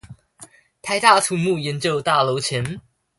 [0.81, 2.81] 臺大土木研究大樓前